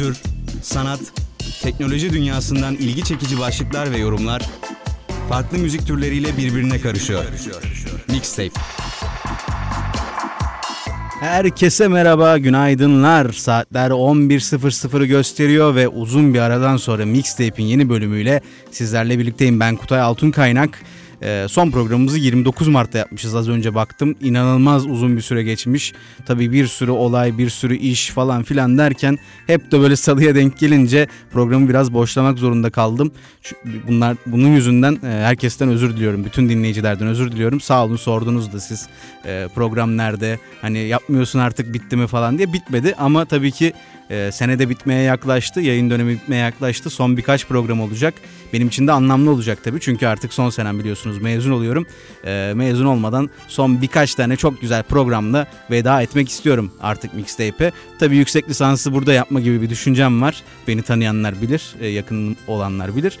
[0.00, 0.22] kültür,
[0.62, 1.00] sanat,
[1.62, 4.42] teknoloji dünyasından ilgi çekici başlıklar ve yorumlar
[5.28, 7.24] farklı müzik türleriyle birbirine karışıyor.
[8.08, 8.60] Mixtape.
[11.20, 13.32] Herkese merhaba, günaydınlar.
[13.32, 19.60] Saatler 11.00'ı gösteriyor ve uzun bir aradan sonra Mixtape'in yeni bölümüyle sizlerle birlikteyim.
[19.60, 20.82] Ben Kutay Altun Kaynak.
[21.22, 24.16] Ee, son programımızı 29 Mart'ta yapmışız az önce baktım.
[24.20, 25.92] İnanılmaz uzun bir süre geçmiş.
[26.26, 30.58] Tabii bir sürü olay, bir sürü iş falan filan derken hep de böyle salıya denk
[30.58, 33.12] gelince programı biraz boşlamak zorunda kaldım.
[33.88, 36.24] Bunlar bunun yüzünden e, herkesten özür diliyorum.
[36.24, 37.60] Bütün dinleyicilerden özür diliyorum.
[37.60, 38.88] Sağ olun sordunuz da siz
[39.26, 40.38] e, program nerede?
[40.62, 43.72] Hani yapmıyorsun artık bitti mi falan diye bitmedi ama tabii ki
[44.10, 45.60] e, senede bitmeye yaklaştı.
[45.60, 46.90] Yayın dönemi bitmeye yaklaştı.
[46.90, 48.14] Son birkaç program olacak.
[48.52, 49.80] Benim için de anlamlı olacak tabii.
[49.80, 51.86] Çünkü artık son senem biliyorsunuz mezun oluyorum.
[52.24, 57.72] E, mezun olmadan son birkaç tane çok güzel programla veda etmek istiyorum artık mixtape'e.
[57.98, 60.42] Tabii yüksek lisansı burada yapma gibi bir düşüncem var.
[60.68, 63.18] Beni tanıyanlar bilir, e, yakın olanlar bilir.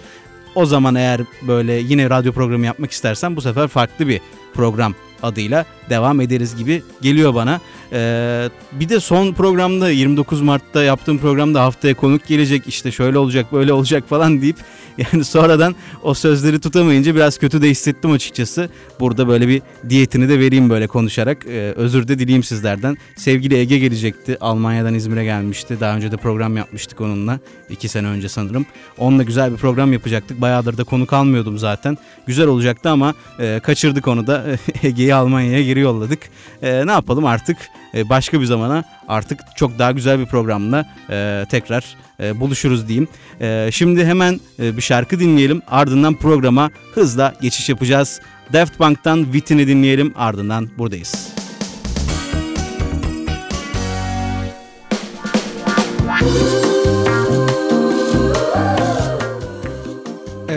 [0.54, 4.20] O zaman eğer böyle yine radyo programı yapmak istersen bu sefer farklı bir
[4.54, 7.60] program adıyla devam ederiz gibi geliyor bana.
[7.92, 13.52] Ee, bir de son programda 29 Mart'ta yaptığım programda haftaya konuk gelecek işte şöyle olacak
[13.52, 14.56] böyle olacak falan deyip
[15.12, 18.70] yani sonradan o sözleri tutamayınca biraz kötü de hissettim açıkçası.
[19.00, 21.46] Burada böyle bir diyetini de vereyim böyle konuşarak.
[21.46, 22.96] Ee, özür de dileyim sizlerden.
[23.16, 24.36] Sevgili Ege gelecekti.
[24.40, 25.76] Almanya'dan İzmir'e gelmişti.
[25.80, 27.40] Daha önce de program yapmıştık onunla.
[27.70, 28.66] iki sene önce sanırım.
[28.98, 30.40] Onunla güzel bir program yapacaktık.
[30.40, 31.98] Bayağıdır da konuk almıyordum zaten.
[32.26, 34.46] Güzel olacaktı ama e, kaçırdık onu da.
[34.82, 36.20] Ege'yi Almanya'ya geri yolladık.
[36.62, 37.56] E, ne yapalım artık
[37.94, 43.08] başka bir zamana artık çok daha güzel bir programla e, tekrar e, buluşuruz diyeyim.
[43.40, 48.20] E, şimdi hemen e, bir şarkı dinleyelim ardından programa hızla geçiş yapacağız.
[48.52, 51.28] Daft Punk'tan Wit'ini dinleyelim ardından buradayız.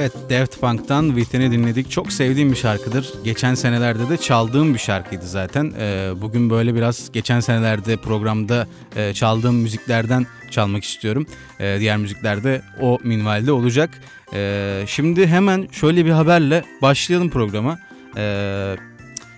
[0.04, 1.92] Evet Daft Punk'tan Within'i dinledik.
[1.92, 3.14] Çok sevdiğim bir şarkıdır.
[3.24, 5.74] Geçen senelerde de çaldığım bir şarkıydı zaten.
[5.80, 11.28] Ee, bugün böyle biraz geçen senelerde programda e, çaldığım müziklerden çalmak istiyorum.
[11.60, 13.90] Ee, diğer müziklerde o minvalde olacak.
[14.34, 17.80] Ee, şimdi hemen şöyle bir haberle başlayalım programa.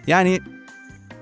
[0.08, 0.40] yani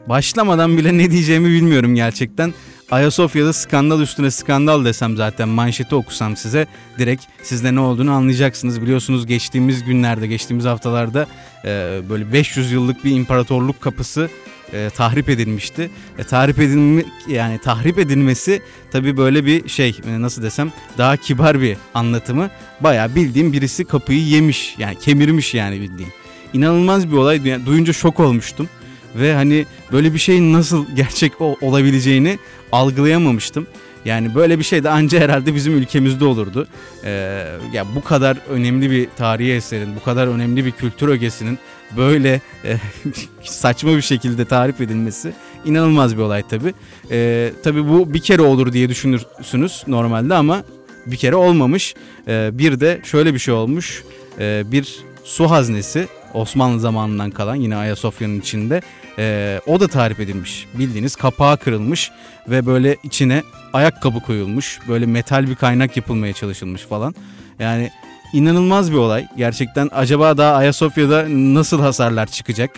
[0.08, 2.54] başlamadan bile ne diyeceğimi bilmiyorum gerçekten.
[2.94, 6.68] Ayasofya'da skandal üstüne skandal desem zaten manşeti okusam size
[6.98, 8.82] direkt sizde ne olduğunu anlayacaksınız.
[8.82, 11.28] Biliyorsunuz geçtiğimiz günlerde, geçtiğimiz haftalarda
[11.66, 14.30] e, böyle 500 yıllık bir imparatorluk kapısı
[14.74, 15.90] e, tahrip edilmişti.
[16.18, 18.62] E, tahrip edilme yani tahrip edilmesi
[18.92, 22.50] tabi böyle bir şey e, nasıl desem daha kibar bir anlatımı.
[22.82, 26.12] Baya bildiğim birisi kapıyı yemiş yani kemirmiş yani bildiğim.
[26.54, 27.66] İnanılmaz bir olay.
[27.66, 28.70] Duyunca şok olmuştum
[29.16, 32.40] ve hani böyle bir şeyin nasıl gerçek olabileceğini
[32.72, 33.68] algılayamamıştım.
[34.06, 36.68] Yani böyle bir şey de anca herhalde bizim ülkemizde olurdu.
[37.04, 41.60] Ee, ya bu kadar önemli bir tarihi eserin, bu kadar önemli bir kültür ögesinin
[41.98, 42.78] böyle e,
[43.44, 45.34] saçma bir şekilde tarif edilmesi
[45.66, 46.74] inanılmaz bir olay tabi.
[47.12, 50.64] Ee, tabi bu bir kere olur diye düşünürsünüz normalde ama
[51.06, 51.96] bir kere olmamış.
[52.28, 54.04] Ee, bir de şöyle bir şey olmuş.
[54.40, 58.82] Ee, bir su haznesi Osmanlı zamanından kalan yine Ayasofya'nın içinde
[59.18, 60.68] e, o da tarif edilmiş.
[60.74, 62.12] Bildiğiniz kapağı kırılmış
[62.48, 64.80] ve böyle içine ayakkabı koyulmuş.
[64.88, 67.16] Böyle metal bir kaynak yapılmaya çalışılmış falan.
[67.60, 67.92] Yani
[68.34, 69.28] inanılmaz bir olay.
[69.38, 72.72] Gerçekten acaba daha Ayasofya'da nasıl hasarlar çıkacak?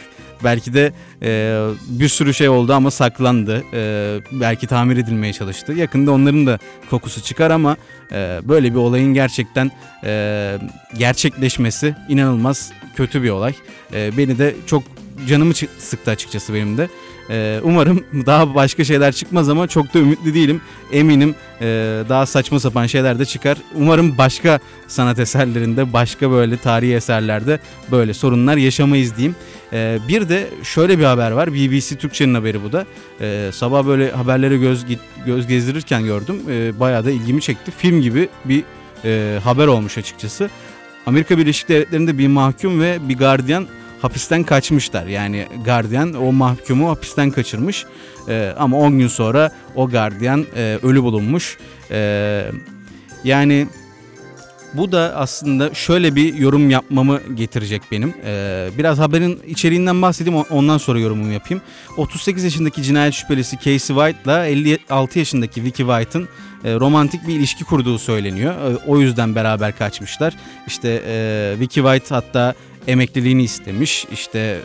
[0.43, 3.63] Belki de e, bir sürü şey oldu ama saklandı.
[3.73, 5.73] E, belki tamir edilmeye çalıştı.
[5.73, 6.59] Yakında onların da
[6.89, 7.77] kokusu çıkar ama
[8.11, 9.71] e, böyle bir olayın gerçekten
[10.03, 10.57] e,
[10.97, 13.53] gerçekleşmesi inanılmaz kötü bir olay.
[13.93, 14.83] E, beni de çok
[15.27, 16.89] canımı sıktı açıkçası benim de.
[17.29, 20.61] Ee, umarım daha başka şeyler çıkmaz ama çok da ümitli değilim.
[20.91, 21.65] Eminim e,
[22.09, 23.57] daha saçma sapan şeyler de çıkar.
[23.75, 27.59] Umarım başka sanat eserlerinde, başka böyle tarihi eserlerde
[27.91, 29.35] böyle sorunlar yaşamayız diyeyim.
[29.73, 31.53] Ee, bir de şöyle bir haber var.
[31.53, 32.85] BBC Türkçe'nin haberi bu da.
[33.21, 34.85] Ee, sabah böyle haberlere göz
[35.25, 36.41] göz gezdirirken gördüm.
[36.49, 37.71] Ee, bayağı da ilgimi çekti.
[37.71, 38.63] Film gibi bir
[39.05, 40.49] e, haber olmuş açıkçası.
[41.05, 43.67] Amerika Birleşik Devletleri'nde bir mahkum ve bir gardiyan
[44.01, 45.05] hapisten kaçmışlar.
[45.05, 47.85] Yani gardiyan o mahkumu hapisten kaçırmış.
[48.29, 51.57] E, ama 10 gün sonra o gardiyan e, ölü bulunmuş.
[51.91, 52.41] E,
[53.23, 53.67] yani
[54.77, 58.13] bu da aslında şöyle bir yorum yapmamı getirecek benim.
[58.25, 61.63] Ee, biraz haberin içeriğinden bahsedeyim ondan sonra yorumumu yapayım.
[61.97, 66.27] 38 yaşındaki cinayet şüphelisi Casey White ile 56 yaşındaki Vicky White'ın
[66.63, 68.53] e, romantik bir ilişki kurduğu söyleniyor.
[68.53, 70.33] E, o yüzden beraber kaçmışlar.
[70.67, 72.53] İşte e, Vicky White hatta
[72.87, 74.05] emekliliğini istemiş.
[74.11, 74.59] İşte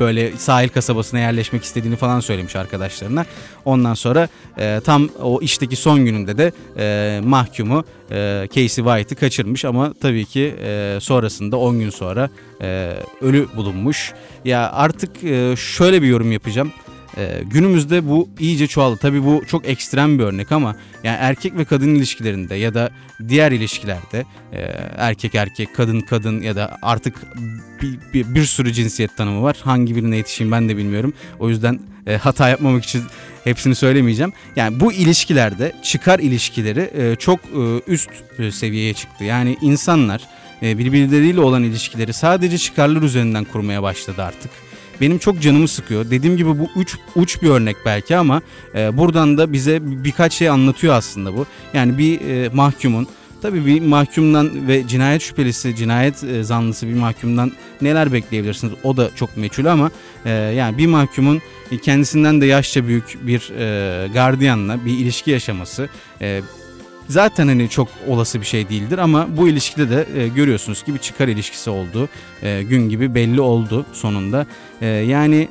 [0.00, 3.26] böyle sahil kasabasına yerleşmek istediğini falan söylemiş arkadaşlarına.
[3.64, 4.28] Ondan sonra
[4.58, 10.24] e, tam o işteki son gününde de e, mahkumu e, Casey White'ı kaçırmış ama tabii
[10.24, 12.30] ki e, sonrasında 10 gün sonra
[12.62, 14.12] e, ölü bulunmuş.
[14.44, 16.72] Ya artık e, şöyle bir yorum yapacağım.
[17.16, 18.98] Ee, günümüzde bu iyice çoğaldı.
[19.02, 22.90] Tabii bu çok ekstrem bir örnek ama yani erkek ve kadın ilişkilerinde ya da
[23.28, 24.60] diğer ilişkilerde e,
[24.96, 27.14] erkek erkek, kadın kadın ya da artık
[27.82, 29.56] bir, bir, bir sürü cinsiyet tanımı var.
[29.64, 31.12] Hangi birine yetişeyim ben de bilmiyorum.
[31.38, 33.02] O yüzden e, hata yapmamak için
[33.44, 34.32] hepsini söylemeyeceğim.
[34.56, 39.24] Yani bu ilişkilerde çıkar ilişkileri e, çok e, üst e, seviyeye çıktı.
[39.24, 40.22] Yani insanlar
[40.62, 44.50] e, birbirleriyle olan ilişkileri sadece çıkarlar üzerinden kurmaya başladı artık
[45.00, 46.10] benim çok canımı sıkıyor.
[46.10, 48.42] Dediğim gibi bu uç, uç bir örnek belki ama
[48.74, 51.46] e, buradan da bize birkaç şey anlatıyor aslında bu.
[51.74, 53.08] Yani bir e, mahkumun
[53.42, 58.74] Tabii bir mahkumdan ve cinayet şüphelisi, cinayet e, zanlısı bir mahkumdan neler bekleyebilirsiniz?
[58.84, 59.90] O da çok meçhul ama
[60.24, 61.42] e, yani bir mahkumun
[61.82, 65.88] kendisinden de yaşça büyük bir e, gardiyanla bir ilişki yaşaması,
[66.20, 66.40] e,
[67.08, 70.98] zaten hani çok olası bir şey değildir ama bu ilişkide de e, görüyorsunuz ki bir
[70.98, 72.08] çıkar ilişkisi oldu.
[72.42, 74.46] E, gün gibi belli oldu sonunda.
[74.80, 75.48] E, yani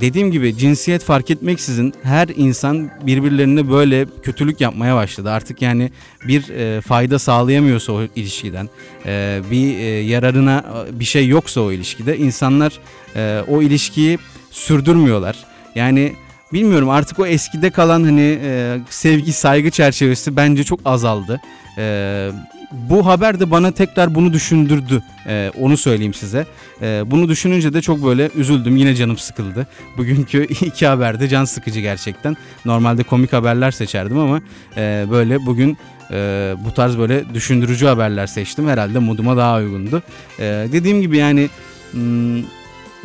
[0.00, 5.30] dediğim gibi cinsiyet fark etmeksizin her insan birbirlerine böyle kötülük yapmaya başladı.
[5.30, 5.90] Artık yani
[6.28, 8.68] bir e, fayda sağlayamıyorsa o ilişkiden,
[9.06, 12.78] e, bir e, yararına bir şey yoksa o ilişkide insanlar
[13.16, 14.18] e, o ilişkiyi
[14.50, 15.36] sürdürmüyorlar.
[15.74, 16.12] Yani
[16.52, 21.40] bilmiyorum artık o eskide kalan hani e, sevgi saygı çerçevesi bence çok azaldı.
[21.78, 22.30] E,
[22.72, 25.02] bu haber de bana tekrar bunu düşündürdü.
[25.26, 26.46] E, onu söyleyeyim size.
[26.82, 28.76] E, bunu düşününce de çok böyle üzüldüm.
[28.76, 29.66] Yine canım sıkıldı.
[29.96, 32.36] Bugünkü iki haberde can sıkıcı gerçekten.
[32.64, 34.40] Normalde komik haberler seçerdim ama
[34.76, 35.78] e, böyle bugün
[36.10, 38.68] e, bu tarz böyle düşündürücü haberler seçtim.
[38.68, 40.02] Herhalde moduma daha uygundu.
[40.38, 40.42] E,
[40.72, 41.48] dediğim gibi yani...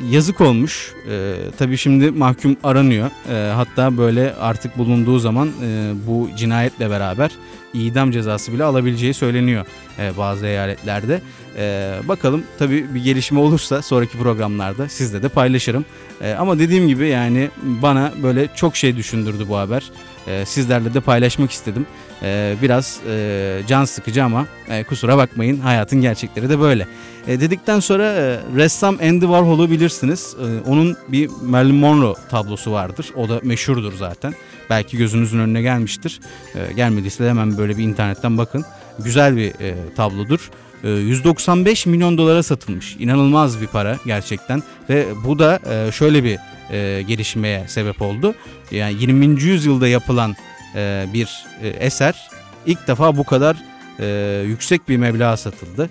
[0.09, 0.93] Yazık olmuş.
[1.11, 3.09] E, tabii şimdi mahkum aranıyor.
[3.31, 7.31] E, hatta böyle artık bulunduğu zaman e, bu cinayetle beraber
[7.73, 9.65] idam cezası bile alabileceği söyleniyor
[9.99, 11.21] e, bazı eyaletlerde.
[11.57, 15.85] E, bakalım tabii bir gelişme olursa sonraki programlarda sizle de paylaşırım.
[16.21, 19.91] E, ama dediğim gibi yani bana böyle çok şey düşündürdü bu haber.
[20.27, 21.85] E, sizlerle de paylaşmak istedim.
[22.23, 26.87] E, biraz e, can sıkıcı ama e, kusura bakmayın hayatın gerçekleri de böyle.
[27.27, 30.35] E, dedikten sonra e, ressam Andy Warhol'u bilirsiniz.
[30.39, 33.11] E, onun bir Marilyn Monroe tablosu vardır.
[33.15, 34.33] O da meşhurdur zaten.
[34.69, 36.19] Belki gözünüzün önüne gelmiştir.
[36.55, 38.65] E, gelmediyse hemen böyle bir internetten bakın.
[38.99, 40.51] Güzel bir e, tablodur.
[40.83, 42.95] 195 e, milyon dolara satılmış.
[42.99, 46.39] İnanılmaz bir para gerçekten ve bu da e, şöyle bir
[46.71, 48.35] e, gelişmeye sebep oldu.
[48.71, 49.41] Yani 20.
[49.41, 50.35] yüzyılda yapılan
[51.13, 51.45] bir
[51.79, 52.29] eser
[52.65, 53.57] ilk defa bu kadar
[54.45, 55.89] yüksek bir meblağ satıldı.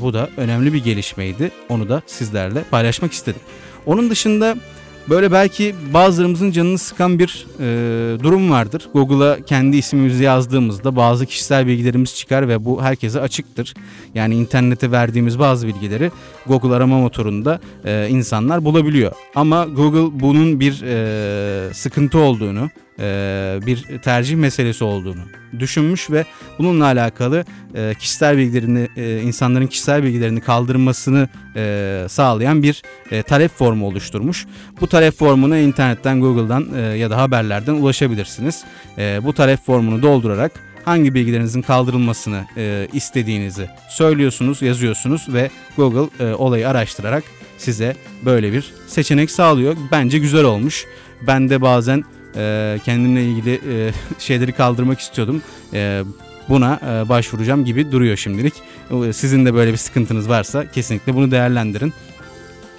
[0.00, 1.50] Bu da önemli bir gelişmeydi.
[1.68, 3.40] Onu da sizlerle paylaşmak istedim.
[3.86, 4.56] Onun dışında
[5.10, 8.88] Böyle belki bazılarımızın canını sıkan bir e, durum vardır.
[8.94, 13.74] Google'a kendi ismimizi yazdığımızda bazı kişisel bilgilerimiz çıkar ve bu herkese açıktır.
[14.14, 16.10] Yani internete verdiğimiz bazı bilgileri
[16.46, 19.12] Google arama motorunda e, insanlar bulabiliyor.
[19.34, 22.70] Ama Google bunun bir e, sıkıntı olduğunu,
[23.66, 25.22] bir tercih meselesi olduğunu
[25.58, 26.24] düşünmüş ve
[26.58, 27.44] bununla alakalı
[27.74, 31.28] e, kişisel bilgilerini e, insanların kişisel bilgilerini kaldırmasını
[32.08, 32.82] sağlayan bir
[33.26, 34.46] talep formu oluşturmuş.
[34.80, 38.64] Bu talep formuna internetten Google'dan ya da haberlerden ulaşabilirsiniz.
[39.22, 40.52] Bu talep formunu doldurarak
[40.84, 42.44] hangi bilgilerinizin kaldırılmasını
[42.92, 47.24] istediğinizi söylüyorsunuz, yazıyorsunuz ve Google olayı araştırarak
[47.58, 49.76] size böyle bir seçenek sağlıyor.
[49.92, 50.86] Bence güzel olmuş.
[51.26, 52.04] Ben de bazen
[52.36, 55.42] e, kendimle ilgili e, şeyleri kaldırmak istiyordum.
[55.74, 56.02] E,
[56.48, 58.54] buna e, başvuracağım gibi duruyor şimdilik.
[59.12, 61.92] Sizin de böyle bir sıkıntınız varsa kesinlikle bunu değerlendirin.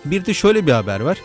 [0.05, 1.17] Bir de şöyle bir haber var.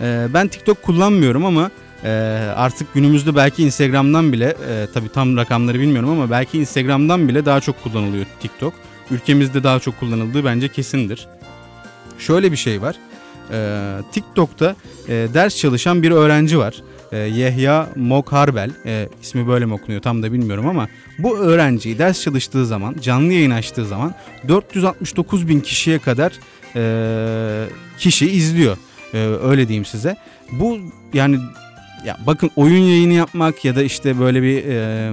[0.00, 1.70] E, ben TikTok kullanmıyorum ama
[2.04, 2.10] e,
[2.56, 7.60] artık günümüzde belki Instagram'dan bile e, tabii tam rakamları bilmiyorum ama belki Instagram'dan bile daha
[7.60, 8.74] çok kullanılıyor TikTok.
[9.10, 11.28] Ülkemizde daha çok kullanıldığı bence kesindir.
[12.18, 12.96] Şöyle bir şey var.
[13.52, 13.80] E,
[14.12, 14.76] TikTok'ta
[15.08, 20.22] e, ders çalışan bir öğrenci var e, Yehya Mokharbel e, ismi böyle mi okunuyor tam
[20.22, 20.88] da bilmiyorum ama
[21.18, 24.14] bu öğrenciyi ders çalıştığı zaman canlı yayın açtığı zaman
[24.48, 26.32] 469 bin kişiye kadar
[26.76, 28.76] e, kişi izliyor
[29.14, 30.16] e, öyle diyeyim size.
[30.52, 30.78] Bu
[31.14, 31.38] yani
[32.04, 35.12] ya bakın oyun yayını yapmak ya da işte böyle bir e,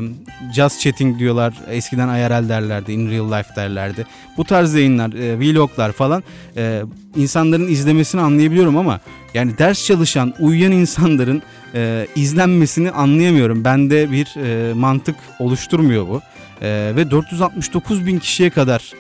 [0.56, 1.54] just chatting diyorlar.
[1.70, 4.06] Eskiden IRL derlerdi, in real life derlerdi.
[4.38, 6.24] Bu tarz yayınlar, e, vloglar falan
[6.58, 6.82] e,
[7.16, 9.00] insanların izlemesini anlayabiliyorum ama
[9.34, 11.42] yani ders çalışan, uyuyan insanların
[11.76, 13.64] e, izlenmesini anlayamıyorum.
[13.64, 16.22] Bende bir e, mantık oluşturmuyor bu.
[16.62, 18.94] E, ve 469 bin kişiye kadar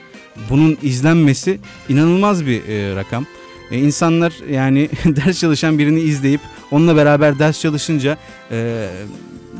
[0.49, 3.25] bunun izlenmesi inanılmaz bir e, rakam.
[3.71, 8.17] E, insanlar yani ders çalışan birini izleyip onunla beraber ders çalışınca
[8.51, 8.89] e,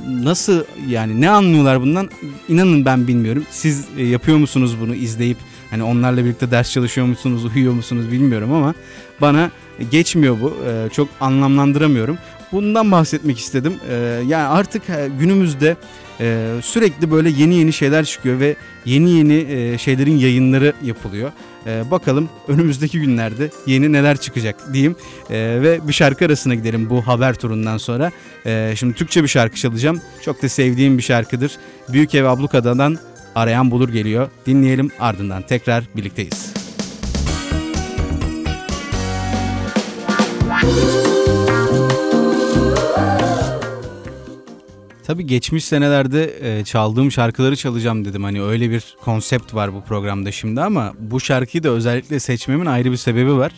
[0.08, 2.10] nasıl yani ne anlıyorlar bundan
[2.50, 3.46] inanın ben bilmiyorum.
[3.50, 5.38] Siz e, yapıyor musunuz bunu izleyip
[5.70, 8.74] hani onlarla birlikte ders çalışıyor musunuz, uyuyor musunuz bilmiyorum ama
[9.22, 9.52] bana
[9.92, 10.58] geçmiyor bu.
[10.68, 12.18] E, çok anlamlandıramıyorum.
[12.52, 13.74] Bundan bahsetmek istedim.
[13.90, 13.96] E,
[14.28, 15.78] yani artık e, günümüzde
[16.20, 21.32] e, sürekli böyle yeni yeni şeyler çıkıyor ve yeni yeni e, şeylerin yayınları yapılıyor.
[21.68, 24.96] E, bakalım önümüzdeki günlerde yeni neler çıkacak diyeyim
[25.30, 28.12] e, ve bir şarkı arasına gidelim bu haber turundan sonra.
[28.46, 30.02] E, şimdi Türkçe bir şarkı çalacağım.
[30.22, 31.52] Çok da sevdiğim bir şarkıdır.
[31.90, 32.98] Büyük Ev Ablukada'dan
[33.36, 34.30] Arayan Bulur geliyor.
[34.46, 36.54] Dinleyelim ardından tekrar birlikteyiz.
[45.08, 48.24] Tabii geçmiş senelerde e, çaldığım şarkıları çalacağım dedim.
[48.24, 52.92] Hani öyle bir konsept var bu programda şimdi ama bu şarkıyı da özellikle seçmemin ayrı
[52.92, 53.52] bir sebebi var.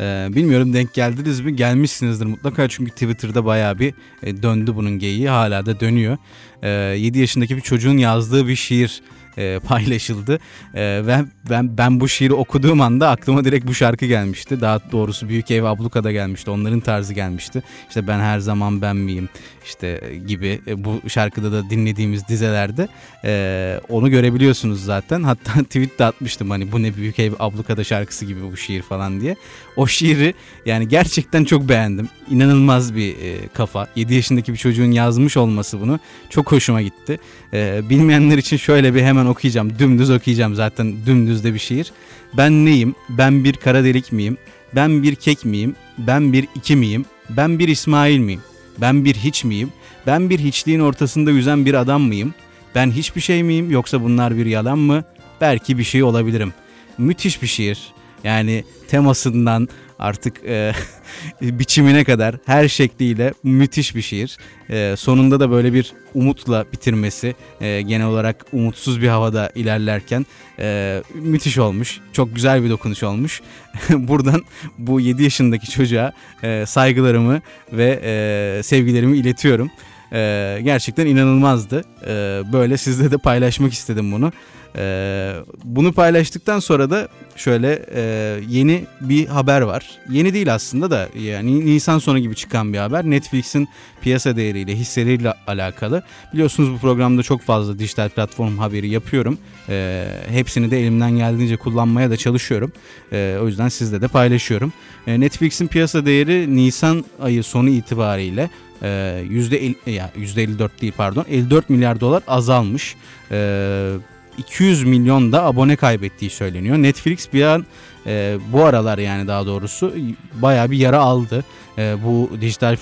[0.00, 1.56] E, bilmiyorum denk geldiniz mi?
[1.56, 5.28] Gelmişsinizdir mutlaka çünkü Twitter'da bayağı bir e, döndü bunun geyiği.
[5.28, 6.18] Hala da dönüyor.
[6.62, 9.02] E, 7 yaşındaki bir çocuğun yazdığı bir şiir
[9.38, 10.38] e, paylaşıldı.
[10.74, 14.60] E, ve ben ben bu şiiri okuduğum anda aklıma direkt bu şarkı gelmişti.
[14.60, 16.50] Daha doğrusu Büyük Ev Abluka'da gelmişti.
[16.50, 17.62] Onların tarzı gelmişti.
[17.88, 19.28] İşte ben her zaman ben miyim
[19.66, 22.88] işte gibi e, bu şarkıda da dinlediğimiz dizelerde
[23.24, 25.22] e, onu görebiliyorsunuz zaten.
[25.22, 29.20] Hatta tweet de atmıştım hani bu ne Büyük Ev Abluka'da şarkısı gibi bu şiir falan
[29.20, 29.36] diye.
[29.76, 30.34] O şiiri
[30.66, 32.08] yani gerçekten çok beğendim.
[32.30, 33.88] İnanılmaz bir e, kafa.
[33.96, 37.18] 7 yaşındaki bir çocuğun yazmış olması bunu çok hoşuma gitti.
[37.52, 39.78] E, bilmeyenler için şöyle bir hemen okuyacağım.
[39.78, 41.92] Dümdüz okuyacağım zaten dümdüz de bir şiir.
[42.36, 42.94] Ben neyim?
[43.08, 44.36] Ben bir kara delik miyim?
[44.74, 45.76] Ben bir kek miyim?
[45.98, 47.04] Ben bir iki miyim?
[47.30, 48.40] Ben bir İsmail miyim?
[48.80, 49.72] Ben bir hiç miyim?
[50.06, 52.34] Ben bir hiçliğin ortasında yüzen bir adam mıyım?
[52.74, 55.04] Ben hiçbir şey miyim yoksa bunlar bir yalan mı?
[55.40, 56.54] Belki bir şey olabilirim.
[56.98, 57.92] Müthiş bir şiir.
[58.24, 60.72] Yani temasından artık e,
[61.42, 64.38] biçimine kadar her şekliyle müthiş bir şiir.
[64.70, 70.26] E, sonunda da böyle bir umutla bitirmesi e, genel olarak umutsuz bir havada ilerlerken
[70.58, 72.00] e, müthiş olmuş.
[72.12, 73.42] Çok güzel bir dokunuş olmuş.
[73.90, 74.42] Buradan
[74.78, 76.12] bu 7 yaşındaki çocuğa
[76.42, 77.40] e, saygılarımı
[77.72, 79.70] ve e, sevgilerimi iletiyorum.
[80.12, 81.82] E, gerçekten inanılmazdı.
[82.06, 84.32] E, böyle sizle de paylaşmak istedim bunu.
[84.78, 85.34] Ee,
[85.64, 88.02] bunu paylaştıktan sonra da şöyle e,
[88.48, 89.90] yeni bir haber var.
[90.10, 93.04] Yeni değil aslında da yani Nisan sonu gibi çıkan bir haber.
[93.04, 93.68] Netflix'in
[94.00, 96.02] piyasa değeriyle, hisseleriyle alakalı.
[96.32, 99.38] Biliyorsunuz bu programda çok fazla dijital platform haberi yapıyorum.
[99.68, 102.72] Ee, hepsini de elimden geldiğince kullanmaya da çalışıyorum.
[103.12, 104.72] Ee, o yüzden sizle de paylaşıyorum.
[105.06, 108.50] Ee, Netflix'in piyasa değeri Nisan ayı sonu itibariyle
[108.82, 112.96] %50, yani %54 değil pardon 54 milyar dolar azalmış.
[113.30, 113.92] Ee,
[114.38, 116.76] 200 milyon da abone kaybettiği söyleniyor.
[116.76, 117.66] Netflix bir an
[118.06, 119.94] e, bu aralar yani daha doğrusu
[120.34, 121.44] baya bir yara aldı.
[121.78, 122.76] E, bu dijital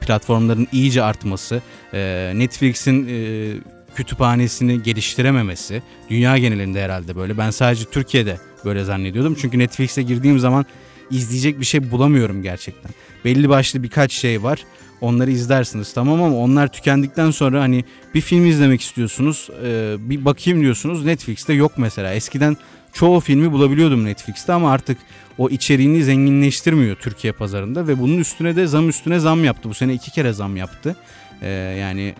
[0.00, 1.62] platformların iyice artması,
[1.94, 3.52] e, Netflix'in e,
[3.94, 7.38] kütüphanesini geliştirememesi, dünya genelinde herhalde böyle.
[7.38, 9.36] Ben sadece Türkiye'de böyle zannediyordum.
[9.40, 10.66] Çünkü Netflix'e girdiğim zaman
[11.10, 12.92] izleyecek bir şey bulamıyorum gerçekten.
[13.24, 14.64] Belli başlı birkaç şey var.
[15.00, 17.84] Onları izlersiniz tamam ama onlar tükendikten sonra hani
[18.14, 22.14] bir film izlemek istiyorsunuz e, bir bakayım diyorsunuz Netflix'te yok mesela.
[22.14, 22.56] Eskiden
[22.92, 24.98] çoğu filmi bulabiliyordum Netflix'te ama artık
[25.38, 29.68] o içeriğini zenginleştirmiyor Türkiye pazarında ve bunun üstüne de zam üstüne zam yaptı.
[29.68, 30.96] Bu sene iki kere zam yaptı.
[31.42, 31.48] E,
[31.80, 32.14] yani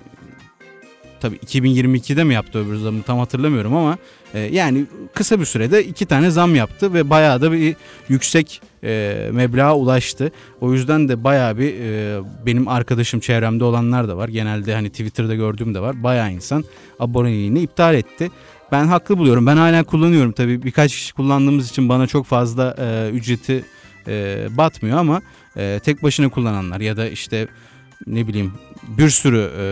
[1.20, 3.98] tabii 2022'de mi yaptı öbür zamı tam hatırlamıyorum ama
[4.34, 7.76] e, yani kısa bir sürede iki tane zam yaptı ve bayağı da bir
[8.08, 10.30] yüksek e, meblağa ulaştı.
[10.60, 14.28] O yüzden de bayağı bir e, benim arkadaşım çevremde olanlar da var.
[14.28, 16.02] Genelde hani Twitter'da gördüğüm de var.
[16.02, 16.64] Bayağı insan
[17.00, 18.30] aboneliğini iptal etti.
[18.72, 19.46] Ben haklı buluyorum.
[19.46, 20.62] Ben hala kullanıyorum tabii.
[20.62, 23.64] Birkaç kişi kullandığımız için bana çok fazla e, ücreti
[24.08, 25.22] e, batmıyor ama
[25.56, 27.48] e, tek başına kullananlar ya da işte
[28.06, 28.52] ne bileyim
[28.98, 29.64] bir sürü e,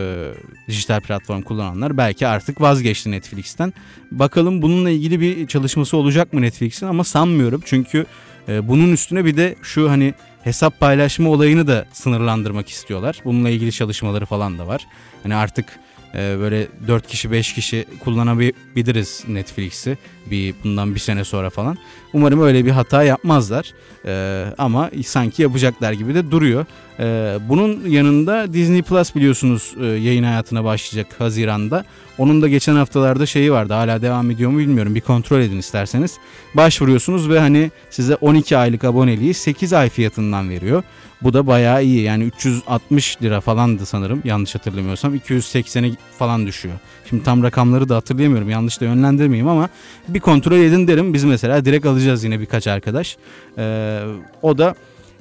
[0.69, 3.73] dijital platform kullananlar belki artık vazgeçti Netflix'ten.
[4.11, 7.63] Bakalım bununla ilgili bir çalışması olacak mı Netflix'in ama sanmıyorum.
[7.65, 8.07] Çünkü
[8.49, 13.21] e, bunun üstüne bir de şu hani hesap paylaşma olayını da sınırlandırmak istiyorlar.
[13.25, 14.87] Bununla ilgili çalışmaları falan da var.
[15.23, 15.67] Hani artık
[16.15, 19.99] e, böyle 4 kişi 5 kişi kullanabiliriz Netflix'i
[20.31, 21.79] bir bundan bir sene sonra falan.
[22.13, 23.73] Umarım öyle bir hata yapmazlar
[24.07, 26.67] e, ama sanki yapacaklar gibi de duruyor.
[26.99, 31.85] E, bunun yanında Disney Plus biliyorsunuz e, yayın hayatına başlayacak Haziran'da.
[32.19, 36.19] Onun da geçen haftalarda şeyi vardı hala devam ediyor mu bilmiyorum bir kontrol edin isterseniz.
[36.55, 40.83] Başvuruyorsunuz ve hani size 12 aylık aboneliği 8 ay fiyatından veriyor.
[41.25, 46.75] Bu da bayağı iyi yani 360 lira falandı sanırım yanlış hatırlamıyorsam 280'e falan düşüyor.
[47.11, 49.69] Şimdi tam rakamları da hatırlayamıyorum yanlış da yönlendirmeyeyim ama
[50.09, 51.15] bir kontrol edin derim.
[51.15, 53.17] Biz mesela direkt alacağız yine birkaç arkadaş.
[53.59, 54.01] E,
[54.43, 54.75] o da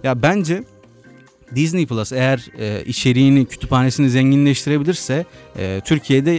[0.03, 0.63] ya bence
[1.55, 5.25] Disney Plus eğer e, içeriğini, kütüphanesini zenginleştirebilirse
[5.57, 6.31] e, Türkiye'de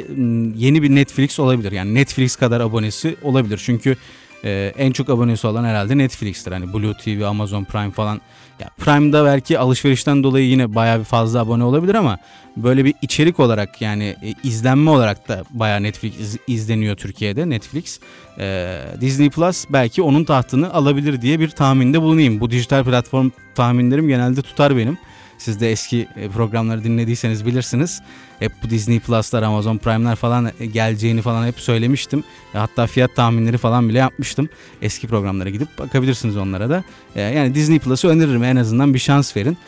[0.56, 1.72] yeni bir Netflix olabilir.
[1.72, 3.62] Yani Netflix kadar abonesi olabilir.
[3.64, 3.96] Çünkü
[4.44, 6.52] e, en çok abonesi olan herhalde Netflix'tir.
[6.52, 8.20] Hani Blue TV, Amazon Prime falan.
[8.60, 12.18] Ya Prime'da belki alışverişten dolayı yine bayağı bir fazla abone olabilir ama
[12.56, 18.00] böyle bir içerik olarak yani e, izlenme olarak da bayağı Netflix iz- izleniyor Türkiye'de Netflix.
[18.38, 22.40] E, Disney Plus belki onun tahtını alabilir diye bir tahminde bulunayım.
[22.40, 24.98] Bu dijital platform tahminlerim genelde tutar benim.
[25.38, 28.02] Siz de eski e, programları dinlediyseniz bilirsiniz.
[28.38, 32.24] Hep bu Disney Plus'lar, Amazon Prime'ler falan e, geleceğini falan hep söylemiştim.
[32.54, 34.48] E, Hatta fiyat tahminleri falan bile yapmıştım.
[34.82, 36.84] Eski programlara gidip bakabilirsiniz onlara da.
[37.16, 39.58] Yani Disney Plus'ı öneririm en azından bir şans verin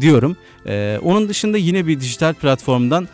[0.00, 0.36] diyorum.
[1.02, 3.08] Onun dışında yine bir dijital platformdan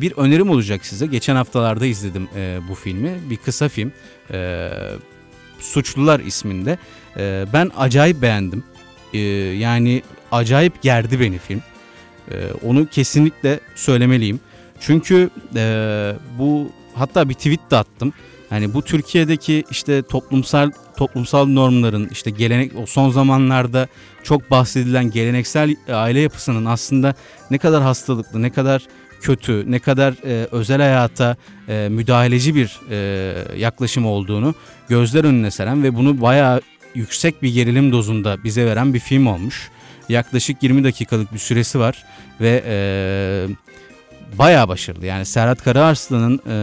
[0.00, 1.06] bir önerim olacak size.
[1.06, 2.28] Geçen haftalarda izledim
[2.68, 3.14] bu filmi.
[3.30, 3.92] Bir kısa film.
[5.60, 6.78] Suçlular isminde.
[7.52, 8.64] Ben acayip beğendim.
[9.58, 10.02] Yani
[10.32, 11.62] acayip gerdi beni film.
[12.30, 12.34] E,
[12.66, 14.40] Onu kesinlikle söylemeliyim.
[14.80, 18.12] Çünkü e, bu hatta bir tweet de attım.
[18.50, 23.88] Hani bu Türkiye'deki işte toplumsal toplumsal normların işte gelenek o son zamanlarda
[24.22, 27.14] çok bahsedilen geleneksel aile yapısının aslında
[27.50, 28.82] ne kadar hastalıklı, ne kadar
[29.20, 31.36] kötü, ne kadar e, özel hayata
[31.68, 34.54] e, müdahaleci bir e, yaklaşım olduğunu
[34.88, 36.60] gözler önüne seren ve bunu bayağı
[36.94, 39.70] yüksek bir gerilim dozunda bize veren bir film olmuş.
[40.08, 42.04] Yaklaşık 20 dakikalık bir süresi var
[42.40, 42.76] ve e,
[44.38, 45.06] bayağı başarılı.
[45.06, 46.56] Yani Serhat Karaarslan'ın e,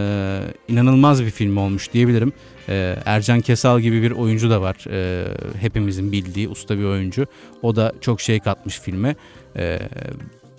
[0.67, 2.33] inanılmaz bir film olmuş diyebilirim.
[2.69, 4.75] E, Ercan Kesal gibi bir oyuncu da var.
[4.89, 5.27] E,
[5.59, 7.25] hepimizin bildiği usta bir oyuncu.
[7.61, 9.15] O da çok şey katmış filme.
[9.55, 9.79] E,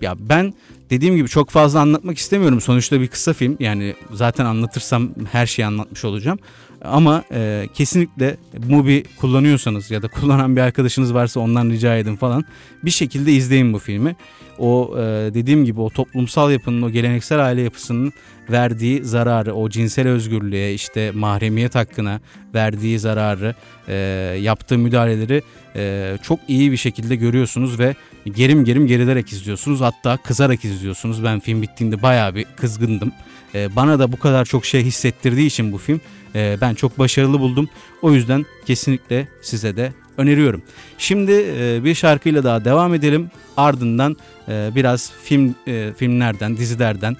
[0.01, 0.53] ya ben
[0.89, 2.61] dediğim gibi çok fazla anlatmak istemiyorum.
[2.61, 3.57] Sonuçta bir kısa film.
[3.59, 6.39] Yani zaten anlatırsam her şeyi anlatmış olacağım.
[6.85, 8.37] Ama e, kesinlikle
[8.69, 12.45] Mubi kullanıyorsanız ya da kullanan bir arkadaşınız varsa ondan rica edin falan.
[12.83, 14.15] Bir şekilde izleyin bu filmi.
[14.59, 15.01] O e,
[15.33, 18.13] dediğim gibi o toplumsal yapının, o geleneksel aile yapısının
[18.51, 22.19] verdiği zararı, o cinsel özgürlüğe, işte mahremiyet hakkına
[22.53, 23.55] verdiği zararı,
[23.87, 23.93] e,
[24.41, 25.41] yaptığı müdahaleleri
[25.75, 29.81] e, çok iyi bir şekilde görüyorsunuz ve gerim gerim gerilerek izliyorsunuz.
[29.81, 31.23] Hatta kızarak izliyorsunuz.
[31.23, 33.11] Ben film bittiğinde bayağı bir kızgındım.
[33.55, 36.01] E, bana da bu kadar çok şey hissettirdiği için bu film
[36.35, 37.69] e, ben çok başarılı buldum.
[38.01, 40.61] O yüzden kesinlikle size de öneriyorum.
[40.97, 43.31] Şimdi e, bir şarkıyla daha devam edelim.
[43.57, 47.17] Ardından e, biraz film e, filmlerden, dizilerden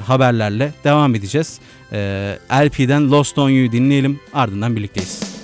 [0.00, 1.60] haberlerle devam edeceğiz.
[1.92, 4.20] E, LP'den Lost on You'yu dinleyelim.
[4.32, 5.38] Ardından birlikteyiz.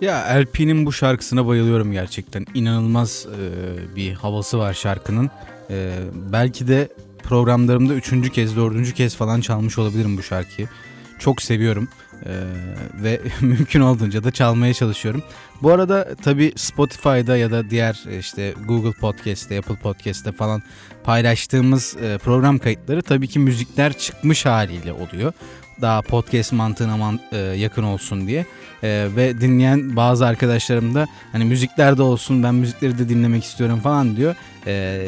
[0.00, 2.46] Ya LP'nin bu şarkısına bayılıyorum gerçekten.
[2.54, 5.30] İnanılmaz e, bir havası var şarkının.
[5.70, 5.90] E,
[6.32, 6.88] belki de
[7.24, 10.68] programlarımda üçüncü kez, dördüncü kez falan çalmış olabilirim bu şarkıyı.
[11.18, 11.88] Çok seviyorum
[12.26, 12.32] e,
[13.02, 15.22] ve mümkün olduğunca da çalmaya çalışıyorum.
[15.62, 20.62] Bu arada tabi Spotify'da ya da diğer e, işte Google Podcast'te, Apple Podcast'te falan
[21.04, 25.32] paylaştığımız e, program kayıtları tabii ki müzikler çıkmış haliyle oluyor.
[25.80, 28.46] Daha podcast mantığına man- e, yakın olsun diye.
[28.82, 33.80] E, ve dinleyen bazı arkadaşlarım da hani müzikler de olsun ben müzikleri de dinlemek istiyorum
[33.80, 34.34] falan diyor.
[34.66, 35.06] E,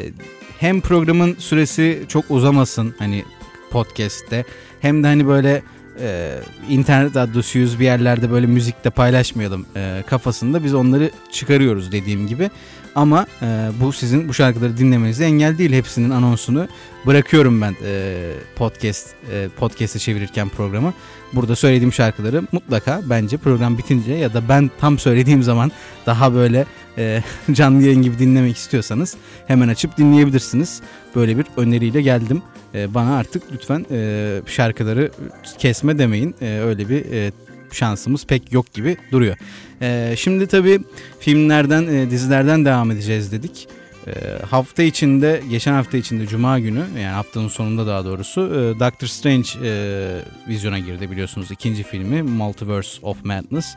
[0.59, 3.25] hem programın süresi çok uzamasın hani
[3.71, 4.45] podcast'te
[4.79, 5.63] hem de hani böyle
[5.99, 6.39] e,
[6.69, 12.49] internet adresiyüz bir yerlerde böyle müzikte paylaşmayalım e, kafasında biz onları çıkarıyoruz dediğim gibi.
[12.95, 15.73] Ama e, bu sizin bu şarkıları dinlemenize engel değil.
[15.73, 16.67] Hepsinin anonsunu
[17.05, 18.15] bırakıyorum ben e,
[18.55, 20.93] podcast e, podcast'e çevirirken programı.
[21.33, 25.71] Burada söylediğim şarkıları mutlaka bence program bitince ya da ben tam söylediğim zaman
[26.05, 26.65] daha böyle
[26.97, 29.15] e, canlı yayın gibi dinlemek istiyorsanız
[29.47, 30.81] hemen açıp dinleyebilirsiniz.
[31.15, 32.41] Böyle bir öneriyle geldim.
[32.73, 35.11] E, bana artık lütfen e, şarkıları
[35.57, 36.35] kesme demeyin.
[36.41, 37.31] E, öyle bir e,
[37.77, 39.37] şansımız pek yok gibi duruyor.
[39.81, 40.79] E, şimdi tabii
[41.19, 43.67] filmlerden, e, dizilerden devam edeceğiz dedik.
[44.07, 44.11] E,
[44.45, 49.49] hafta içinde, geçen hafta içinde Cuma günü yani haftanın sonunda daha doğrusu e, Doctor Strange
[49.63, 53.75] e, vizyona girdi biliyorsunuz ikinci filmi Multiverse of Madness.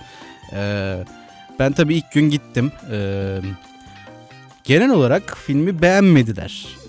[0.52, 0.96] E,
[1.58, 2.72] ben tabii ilk gün gittim.
[2.92, 3.38] E,
[4.64, 6.79] genel olarak filmi beğenmediler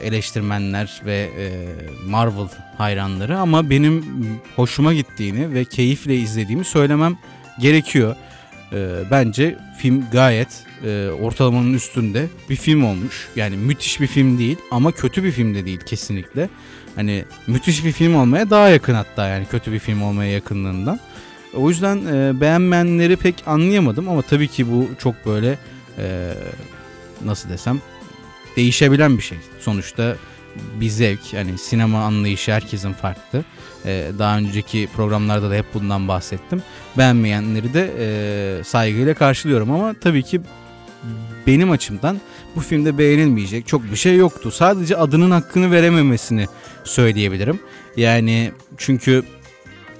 [0.00, 1.46] eleştirmenler ve e,
[2.08, 2.48] Marvel
[2.78, 4.04] hayranları ama benim
[4.56, 7.18] hoşuma gittiğini ve keyifle izlediğimi söylemem
[7.60, 8.16] gerekiyor.
[8.72, 13.28] E, bence film gayet e, ortalamanın üstünde bir film olmuş.
[13.36, 16.48] Yani müthiş bir film değil ama kötü bir film de değil kesinlikle.
[16.96, 21.00] Hani müthiş bir film olmaya daha yakın hatta yani kötü bir film olmaya yakınlığından.
[21.54, 25.58] O yüzden e, beğenmeyenleri pek anlayamadım ama tabii ki bu çok böyle
[25.98, 26.34] e,
[27.24, 27.80] nasıl desem
[28.56, 29.38] değişebilen bir şey.
[29.60, 30.16] Sonuçta
[30.80, 33.44] bir zevk hani sinema anlayışı herkesin farklı.
[33.84, 36.62] Ee, daha önceki programlarda da hep bundan bahsettim.
[36.98, 40.40] Beğenmeyenleri de e, saygıyla karşılıyorum ama tabii ki
[41.46, 42.20] benim açımdan
[42.56, 44.50] bu filmde beğenilmeyecek çok bir şey yoktu.
[44.50, 46.46] Sadece adının hakkını verememesini
[46.84, 47.60] söyleyebilirim.
[47.96, 49.24] Yani çünkü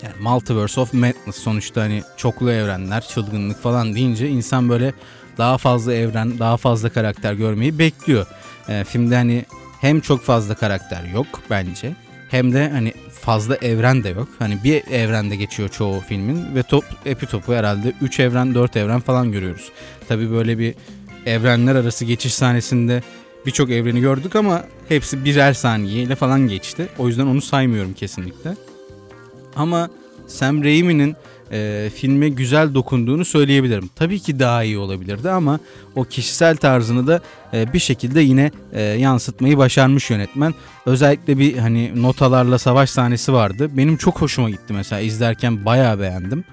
[0.02, 4.94] yani Multiverse of Madness sonuçta hani çoklu evrenler, çılgınlık falan deyince insan böyle
[5.38, 8.26] daha fazla evren, daha fazla karakter görmeyi bekliyor.
[8.68, 9.44] Ee, filmde hani
[9.80, 11.92] hem çok fazla karakter yok bence
[12.30, 14.28] hem de hani fazla evren de yok.
[14.38, 19.32] Hani bir evrende geçiyor çoğu filmin ve top epitopu herhalde 3 evren 4 evren falan
[19.32, 19.70] görüyoruz.
[20.08, 20.74] Tabi böyle bir
[21.26, 23.02] evrenler arası geçiş sahnesinde
[23.46, 26.88] birçok evreni gördük ama hepsi birer saniyeyle falan geçti.
[26.98, 28.54] O yüzden onu saymıyorum kesinlikle.
[29.56, 29.90] Ama
[30.26, 31.16] Sam Raimi'nin
[31.52, 33.90] e, filme güzel dokunduğunu söyleyebilirim.
[33.96, 35.60] Tabii ki daha iyi olabilirdi ama
[35.94, 37.20] o kişisel tarzını da
[37.52, 40.54] e, bir şekilde yine e, yansıtmayı başarmış yönetmen.
[40.86, 43.70] Özellikle bir hani notalarla savaş sahnesi vardı.
[43.72, 46.44] Benim çok hoşuma gitti mesela izlerken bayağı beğendim.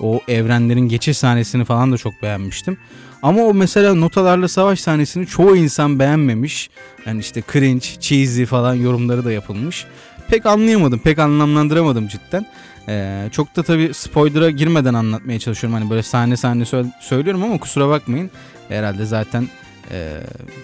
[0.00, 2.78] O evrenlerin geçiş sahnesini falan da çok beğenmiştim.
[3.22, 6.70] Ama o mesela notalarla savaş sahnesini çoğu insan beğenmemiş.
[7.06, 9.86] Yani işte cringe, cheesy falan yorumları da yapılmış.
[10.28, 12.46] Pek anlayamadım, pek anlamlandıramadım cidden.
[12.88, 15.78] Ee, çok da tabii spoiler'a girmeden anlatmaya çalışıyorum.
[15.78, 16.64] Hani böyle sahne sahne
[17.00, 18.30] söylüyorum ama kusura bakmayın.
[18.68, 19.48] Herhalde zaten
[19.90, 20.20] e,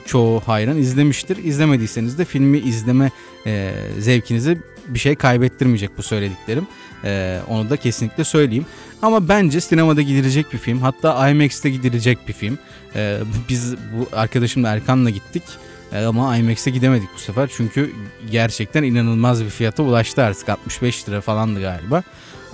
[0.07, 1.45] çoğu hayran izlemiştir.
[1.45, 3.11] İzlemediyseniz de filmi izleme
[3.47, 6.67] e, zevkinizi bir şey kaybettirmeyecek bu söylediklerim.
[7.05, 8.67] E, onu da kesinlikle söyleyeyim.
[9.05, 10.79] Ama bence sinemada gidilecek bir film.
[10.79, 12.59] Hatta IMAX'te gidilecek bir film.
[12.97, 15.43] E, biz bu arkadaşımla Erkan'la gittik.
[15.93, 17.51] E, ama IMAX'e gidemedik bu sefer.
[17.57, 17.93] Çünkü
[18.31, 20.49] gerçekten inanılmaz bir fiyata ulaştı artık.
[20.49, 22.03] 65 lira falandı galiba.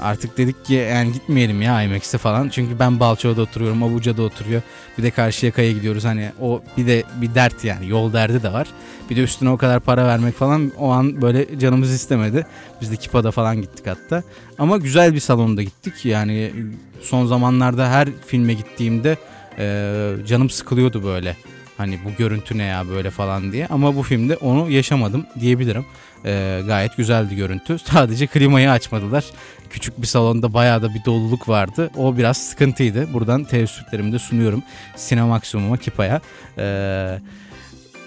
[0.01, 2.49] Artık dedik ki yani gitmeyelim ya IMAX'e falan.
[2.49, 4.63] Çünkü ben Balçova'da oturuyorum, Abuca'da oturuyor.
[4.99, 6.05] Bir de Karşıyaka'ya gidiyoruz.
[6.05, 7.89] Hani o bir de bir dert yani.
[7.89, 8.67] Yol derdi de var.
[9.11, 12.47] Bir de üstüne o kadar para vermek falan o an böyle canımız istemedi.
[12.81, 14.23] Biz de Kipa'da falan gittik hatta.
[14.59, 16.05] Ama güzel bir salonda gittik.
[16.05, 16.53] Yani
[17.01, 19.17] son zamanlarda her filme gittiğimde
[19.59, 21.37] e, canım sıkılıyordu böyle.
[21.77, 23.67] Hani bu görüntü ne ya böyle falan diye.
[23.67, 25.85] Ama bu filmde onu yaşamadım diyebilirim.
[26.25, 27.79] Ee, gayet güzeldi görüntü.
[27.85, 29.25] Sadece klimayı açmadılar.
[29.71, 31.91] Küçük bir salonda bayağı da bir doluluk vardı.
[31.97, 33.13] O biraz sıkıntıydı.
[33.13, 34.63] Buradan teessüplerimi de sunuyorum.
[34.97, 36.21] Sinemaksimum'a Kipa'ya.
[36.59, 37.19] Ee,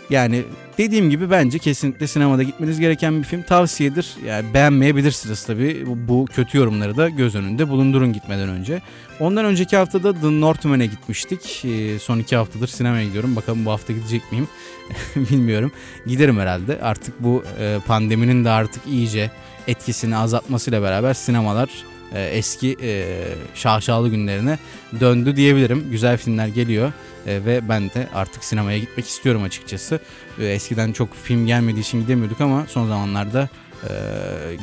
[0.09, 0.43] yani
[0.77, 4.15] dediğim gibi bence kesinlikle sinemada gitmeniz gereken bir film tavsiyedir.
[4.25, 5.83] Yani beğenmeyebilirsiniz tabii.
[5.87, 8.81] Bu, kötü yorumları da göz önünde bulundurun gitmeden önce.
[9.19, 11.65] Ondan önceki haftada The Northman'e gitmiştik.
[11.65, 13.35] Ee, son iki haftadır sinemaya gidiyorum.
[13.35, 14.47] Bakalım bu hafta gidecek miyim?
[15.15, 15.71] Bilmiyorum.
[16.07, 16.81] Giderim herhalde.
[16.81, 19.31] Artık bu e, pandeminin de artık iyice
[19.67, 21.69] etkisini azaltmasıyla beraber sinemalar
[22.13, 23.19] e, eski e,
[23.56, 24.58] şaşalı günlerine
[24.99, 25.88] döndü diyebilirim.
[25.91, 26.93] Güzel filmler geliyor
[27.28, 29.99] e, ve ben de artık sinemaya gitmek istiyorum açıkçası.
[30.39, 33.49] Eskiden çok film gelmediği için gidemiyorduk ama son zamanlarda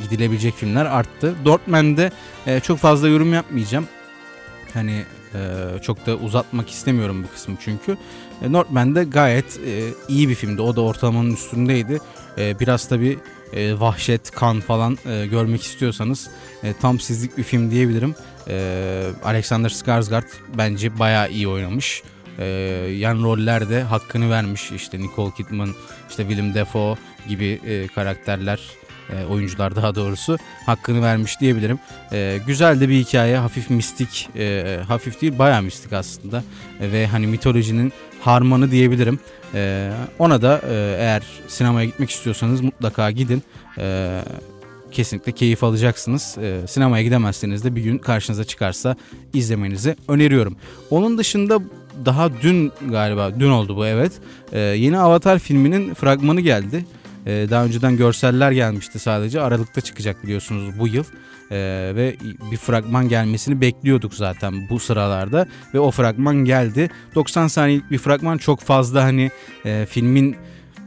[0.03, 1.35] gidilebilecek filmler arttı.
[1.45, 2.11] Dortmund'de
[2.63, 3.87] çok fazla yorum yapmayacağım.
[4.73, 5.03] Hani
[5.81, 7.97] çok da uzatmak istemiyorum bu kısmı çünkü.
[8.41, 9.59] E, gayet
[10.07, 10.61] iyi bir filmdi.
[10.61, 11.99] O da ortalamanın üstündeydi.
[12.37, 13.19] E, biraz tabi
[13.53, 16.29] e, vahşet, kan falan e, görmek istiyorsanız
[16.63, 18.15] e, tam sizlik bir film diyebilirim.
[18.47, 22.03] E, Alexander Skarsgård bence bayağı iyi oynamış.
[22.39, 22.45] E,
[22.97, 24.71] yan rollerde hakkını vermiş.
[24.71, 25.75] İşte Nicole Kidman,
[26.09, 26.95] işte Willem Dafoe
[27.27, 28.59] gibi e, karakterler
[29.11, 31.79] e, oyuncular daha doğrusu hakkını vermiş diyebilirim.
[32.11, 36.43] E, güzel de bir hikaye, hafif mistik, e, hafif değil bayağı mistik aslında
[36.81, 39.19] e, ve hani mitolojinin harmanı diyebilirim.
[39.53, 43.43] E, ona da e, eğer sinemaya gitmek istiyorsanız mutlaka gidin.
[43.77, 44.19] E,
[44.91, 46.37] kesinlikle keyif alacaksınız.
[46.41, 48.95] E, sinemaya gidemezseniz de bir gün karşınıza çıkarsa
[49.33, 50.55] izlemenizi öneriyorum.
[50.89, 51.59] Onun dışında
[52.05, 54.11] daha dün galiba dün oldu bu evet.
[54.51, 56.85] E, yeni Avatar filminin fragmanı geldi.
[57.25, 59.41] Daha önceden görseller gelmişti sadece.
[59.41, 61.03] Aralıkta çıkacak biliyorsunuz bu yıl.
[61.51, 62.15] E, ve
[62.51, 65.47] bir fragman gelmesini bekliyorduk zaten bu sıralarda.
[65.73, 66.89] Ve o fragman geldi.
[67.15, 69.31] 90 saniyelik bir fragman çok fazla hani
[69.65, 70.35] e, filmin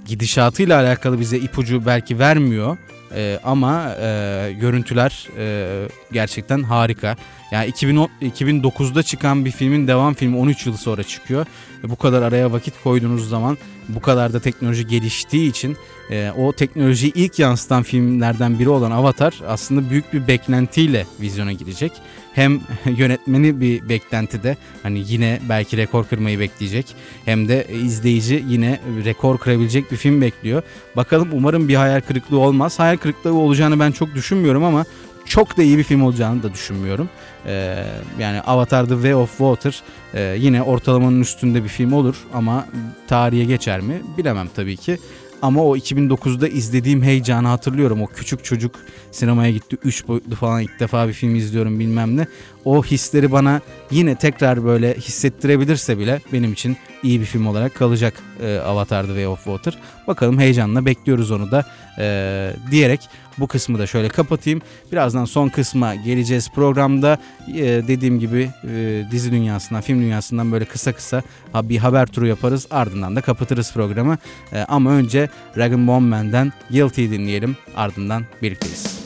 [0.06, 2.78] gidişatıyla alakalı bize ipucu belki vermiyor.
[3.14, 7.16] E, ama e, görüntüler e, gerçekten harika.
[7.50, 11.46] Yani 2010, 2009'da çıkan bir filmin devam filmi 13 yıl sonra çıkıyor.
[11.84, 15.76] E, bu kadar araya vakit koyduğunuz zaman bu kadar da teknoloji geliştiği için
[16.10, 21.92] e, o teknolojiyi ilk yansıtan filmlerden biri olan Avatar aslında büyük bir beklentiyle vizyona girecek.
[22.34, 22.60] Hem
[22.96, 26.86] yönetmeni bir beklentide hani yine belki rekor kırmayı bekleyecek
[27.24, 30.62] hem de izleyici yine rekor kırabilecek bir film bekliyor.
[30.96, 32.78] Bakalım umarım bir hayal kırıklığı olmaz.
[32.78, 34.84] Hayal kırıklığı olacağını ben çok düşünmüyorum ama
[35.24, 37.08] çok da iyi bir film olacağını da düşünmüyorum.
[37.46, 37.84] Ee,
[38.18, 39.82] yani Avatar The Way of Water
[40.14, 42.66] e, yine ortalamanın üstünde bir film olur ama
[43.06, 44.98] tarihe geçer mi bilemem tabii ki.
[45.42, 48.02] Ama o 2009'da izlediğim heyecanı hatırlıyorum.
[48.02, 48.74] O küçük çocuk
[49.10, 49.76] sinemaya gitti.
[49.84, 52.26] 3 boyutlu falan ilk defa bir film izliyorum bilmem ne.
[52.64, 58.14] O hisleri bana yine tekrar böyle hissettirebilirse bile benim için iyi bir film olarak kalacak
[58.42, 59.78] e, Avatar The Way of Water.
[60.06, 61.64] Bakalım heyecanla bekliyoruz onu da
[61.98, 63.00] e, diyerek
[63.38, 64.60] bu kısmı da şöyle kapatayım.
[64.92, 67.18] Birazdan son kısma geleceğiz programda.
[67.48, 71.22] E, dediğim gibi e, dizi dünyasından, film dünyasından böyle kısa kısa
[71.54, 72.66] bir haber turu yaparız.
[72.70, 74.18] Ardından da kapatırız programı.
[74.52, 77.56] E, ama önce Dragon Ball Man'den Guilty dinleyelim.
[77.76, 79.03] Ardından birlikteyiz.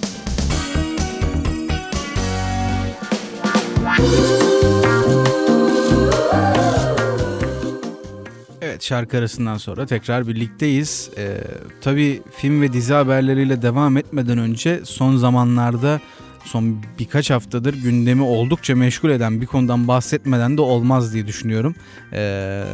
[8.61, 11.11] Evet şarkı arasından sonra tekrar birlikteyiz.
[11.19, 11.41] Ee,
[11.81, 16.01] tabii film ve dizi haberleriyle devam etmeden önce son zamanlarda
[16.45, 21.75] son birkaç haftadır gündemi oldukça meşgul eden bir konudan bahsetmeden de olmaz diye düşünüyorum.
[22.13, 22.65] Ee,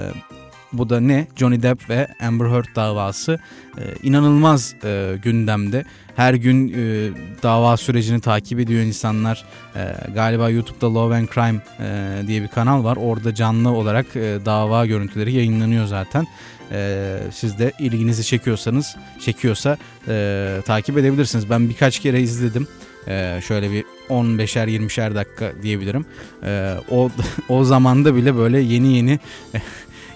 [0.73, 1.27] bu da ne?
[1.37, 3.39] Johnny Depp ve Amber Heard davası
[3.79, 5.85] e, inanılmaz e, gündemde.
[6.17, 7.11] Her gün e,
[7.43, 9.45] dava sürecini takip ediyor insanlar.
[9.77, 12.97] E, galiba YouTube'da Love and Crime e, diye bir kanal var.
[12.97, 16.27] Orada canlı olarak e, dava görüntüleri yayınlanıyor zaten.
[16.73, 19.77] E, siz de ilginizi çekiyorsanız, çekiyorsa
[20.09, 21.51] e, takip edebilirsiniz.
[21.51, 22.69] Ben birkaç kere izledim.
[23.09, 26.07] Ee, şöyle bir 15'er 20'şer dakika diyebilirim.
[26.45, 27.11] Ee, o
[27.49, 29.19] o zamanda bile böyle yeni yeni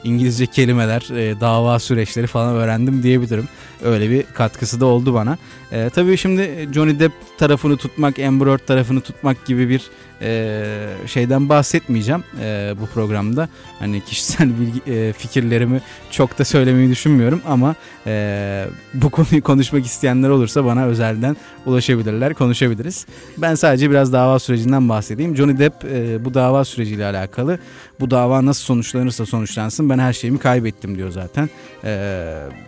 [0.05, 3.49] İngilizce kelimeler, e, dava süreçleri falan öğrendim diyebilirim.
[3.85, 5.39] Öyle bir katkısı da oldu bana.
[5.73, 9.91] E, tabii şimdi Johnny Depp tarafını tutmak, Amber Heard tarafını tutmak gibi bir
[10.23, 13.49] e, şeyden bahsetmeyeceğim e, bu programda.
[13.79, 17.75] Hani kişisel bilgi, e, fikirlerimi çok da söylemeyi düşünmüyorum ama
[18.07, 21.37] e, bu konuyu konuşmak isteyenler olursa bana özelden
[21.67, 23.07] ulaşabilirler, konuşabiliriz.
[23.39, 25.37] Ben sadece biraz dava sürecinden bahsedeyim.
[25.37, 27.59] Johnny Depp e, bu dava süreciyle alakalı
[28.01, 31.51] bu dava nasıl sonuçlanırsa sonuçlansın ben her şeyimi kaybettim diyor zaten.
[31.85, 32.68] Eee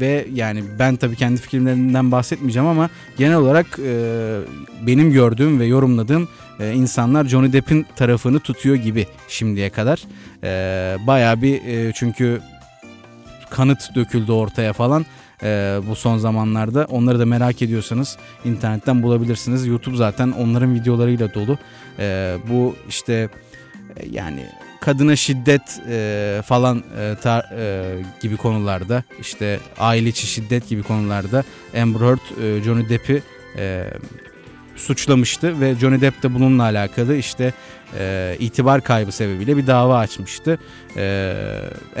[0.00, 4.38] ve yani ben tabii kendi fikirlerimden bahsetmeyeceğim ama genel olarak e,
[4.86, 6.28] benim gördüğüm ve yorumladığım
[6.60, 10.02] e, insanlar Johnny Depp'in tarafını tutuyor gibi şimdiye kadar.
[10.44, 12.40] E, bayağı bir e, çünkü
[13.50, 15.06] kanıt döküldü ortaya falan
[15.42, 16.86] e, bu son zamanlarda.
[16.90, 19.66] Onları da merak ediyorsanız internetten bulabilirsiniz.
[19.66, 21.58] YouTube zaten onların videolarıyla dolu.
[21.98, 23.28] E, bu işte
[23.96, 24.46] e, yani
[24.80, 31.44] kadına şiddet e, falan e, tar, e, gibi konularda işte aile içi şiddet gibi konularda
[31.82, 33.22] Amber Heard e, Johnny Depp'i
[33.56, 33.84] e,
[34.76, 37.52] suçlamıştı ve Johnny Depp de bununla alakalı işte
[37.98, 40.58] e, itibar kaybı sebebiyle bir dava açmıştı.
[40.96, 41.34] E,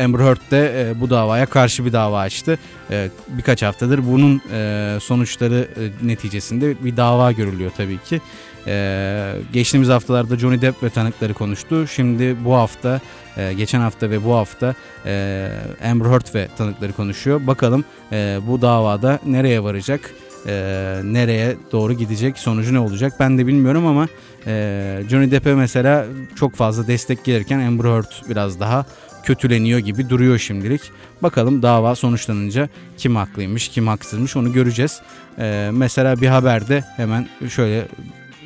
[0.04, 2.58] Amber Heard de e, bu davaya karşı bir dava açtı.
[2.90, 8.20] E, birkaç haftadır bunun e, sonuçları e, neticesinde bir dava görülüyor tabii ki.
[8.66, 11.86] Ee, geçtiğimiz haftalarda Johnny Depp ve tanıkları konuştu.
[11.86, 13.00] Şimdi bu hafta,
[13.36, 14.74] e, geçen hafta ve bu hafta
[15.06, 15.48] e,
[15.90, 17.46] Amber Heard ve tanıkları konuşuyor.
[17.46, 20.14] Bakalım e, bu davada nereye varacak,
[20.46, 20.52] e,
[21.04, 24.08] nereye doğru gidecek, sonucu ne olacak ben de bilmiyorum ama
[24.46, 28.86] e, Johnny Depp'e mesela çok fazla destek gelirken Amber Heard biraz daha
[29.24, 30.80] kötüleniyor gibi duruyor şimdilik.
[31.22, 35.00] Bakalım dava sonuçlanınca kim haklıymış, kim haksızmış onu göreceğiz.
[35.38, 37.86] Ee, mesela bir haberde hemen şöyle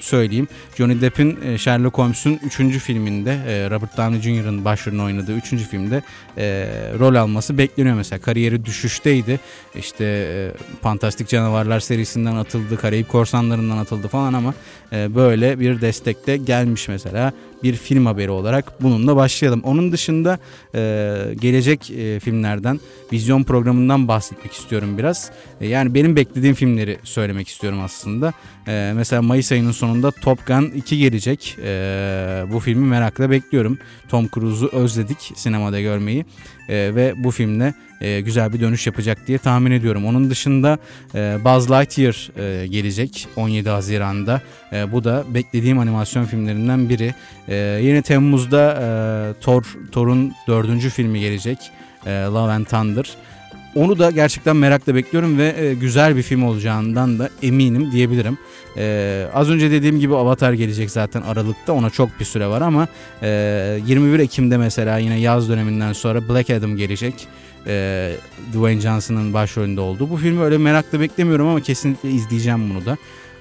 [0.04, 0.48] söyleyeyim.
[0.78, 2.78] Johnny Depp'in e, Sherlock Holmes'un 3.
[2.78, 5.44] filminde e, Robert Downey Jr.'ın başrolünü oynadığı 3.
[5.44, 6.02] filmde
[6.38, 6.44] e,
[6.98, 8.20] rol alması bekleniyor mesela.
[8.20, 9.40] Kariyeri düşüşteydi.
[9.74, 14.54] İşte Fantastik Canavarlar serisinden atıldı, Karayip Korsanlarından atıldı falan ama
[14.92, 19.60] böyle bir destekte gelmiş mesela bir film haberi olarak bununla başlayalım.
[19.64, 20.38] Onun dışında
[21.40, 21.82] gelecek
[22.22, 22.80] filmlerden,
[23.12, 25.30] vizyon programından bahsetmek istiyorum biraz.
[25.60, 28.32] yani benim beklediğim filmleri söylemek istiyorum aslında.
[28.94, 31.56] mesela Mayıs ayının sonunda Top Gun 2 gelecek.
[31.62, 33.78] Ee, bu filmi merakla bekliyorum.
[34.08, 36.24] Tom Cruise'u özledik sinemada görmeyi.
[36.68, 40.06] Ee, ve bu filmle e, güzel bir dönüş yapacak diye tahmin ediyorum.
[40.06, 40.78] Onun dışında
[41.14, 44.40] e, Buzz Lightyear e, gelecek 17 Haziran'da.
[44.72, 47.14] E, bu da beklediğim animasyon filmlerinden biri.
[47.48, 48.86] E, yine Temmuz'da e,
[49.40, 51.58] Thor Thor'un dördüncü filmi gelecek.
[52.06, 53.16] E, Love and Thunder.
[53.74, 58.38] Onu da gerçekten merakla bekliyorum ve e, güzel bir film olacağından da eminim diyebilirim.
[58.76, 62.88] E, az önce dediğim gibi Avatar gelecek zaten Aralık'ta ona çok bir süre var ama
[63.22, 63.28] e,
[63.86, 67.14] 21 Ekim'de mesela yine yaz döneminden sonra Black Adam gelecek.
[67.66, 68.12] E,
[68.52, 70.10] Dwayne Johnson'ın başrolünde olduğu.
[70.10, 72.96] Bu filmi öyle merakla beklemiyorum ama kesinlikle izleyeceğim bunu da.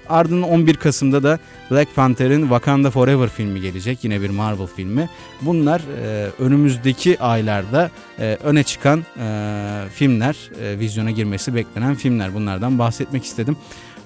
[0.10, 1.40] Ardından 11 Kasım'da da
[1.72, 4.04] Black Panther'in Wakanda Forever filmi gelecek.
[4.04, 5.10] Yine bir Marvel filmi.
[5.42, 12.34] Bunlar e, önümüzdeki aylarda e, öne çıkan e, filmler, e, vizyona girmesi beklenen filmler.
[12.34, 13.58] Bunlardan bahsetmek istedim.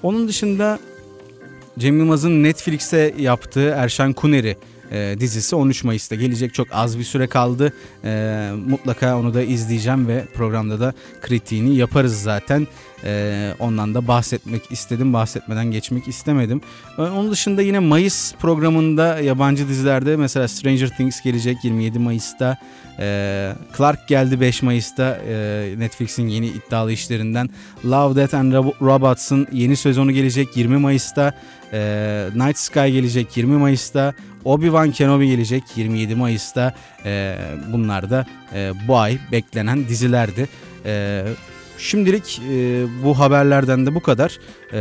[0.03, 0.79] Onun dışında
[1.79, 4.57] Cem Yılmaz'ın Netflix'e yaptığı Erşan Kuneri
[4.91, 6.53] e, dizisi 13 Mayıs'ta gelecek.
[6.53, 7.73] Çok az bir süre kaldı.
[8.03, 12.67] E, mutlaka onu da izleyeceğim ve programda da kritiğini yaparız zaten.
[13.03, 15.13] E, ondan da bahsetmek istedim.
[15.13, 16.61] Bahsetmeden geçmek istemedim.
[16.97, 22.57] Onun dışında yine Mayıs programında yabancı dizilerde mesela Stranger Things gelecek 27 Mayıs'ta.
[22.99, 27.49] E, Clark geldi 5 Mayıs'ta e, Netflix'in yeni iddialı işlerinden.
[27.85, 31.33] Love, Death and Rob- Robots'ın yeni sezonu gelecek 20 Mayıs'ta.
[31.73, 34.13] E, Night Sky gelecek 20 Mayıs'ta.
[34.45, 36.73] Obi-Wan Kenobi gelecek 27 Mayıs'ta.
[37.05, 37.37] E,
[37.73, 40.47] bunlar da e, bu ay beklenen dizilerdi.
[40.85, 41.23] E,
[41.77, 44.39] şimdilik e, bu haberlerden de bu kadar.
[44.73, 44.79] E,